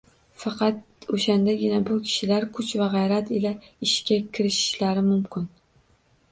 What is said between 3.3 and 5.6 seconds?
ila ishga kirishishlari mumkin.